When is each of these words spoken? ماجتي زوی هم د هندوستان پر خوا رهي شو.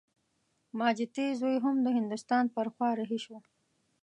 ماجتي 0.79 1.25
زوی 1.39 1.55
هم 1.63 1.75
د 1.85 1.87
هندوستان 1.97 2.43
پر 2.55 2.67
خوا 2.73 2.89
رهي 2.99 3.19
شو. 3.25 3.37